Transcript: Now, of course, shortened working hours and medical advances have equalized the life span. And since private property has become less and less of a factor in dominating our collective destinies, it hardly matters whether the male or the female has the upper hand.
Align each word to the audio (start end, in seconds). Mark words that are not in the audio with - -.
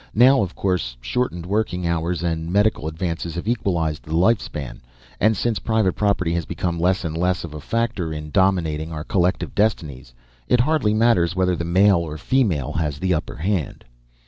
Now, 0.15 0.41
of 0.41 0.55
course, 0.55 0.97
shortened 0.99 1.45
working 1.45 1.85
hours 1.85 2.23
and 2.23 2.51
medical 2.51 2.87
advances 2.87 3.35
have 3.35 3.47
equalized 3.47 4.01
the 4.01 4.15
life 4.15 4.41
span. 4.41 4.81
And 5.19 5.37
since 5.37 5.59
private 5.59 5.91
property 5.93 6.33
has 6.33 6.45
become 6.47 6.79
less 6.79 7.05
and 7.05 7.15
less 7.15 7.43
of 7.43 7.53
a 7.53 7.59
factor 7.61 8.11
in 8.11 8.31
dominating 8.31 8.91
our 8.91 9.03
collective 9.03 9.53
destinies, 9.53 10.11
it 10.47 10.61
hardly 10.61 10.95
matters 10.95 11.35
whether 11.35 11.55
the 11.55 11.65
male 11.65 11.97
or 11.99 12.13
the 12.13 12.17
female 12.17 12.71
has 12.71 12.97
the 12.97 13.13
upper 13.13 13.35
hand. 13.35 13.85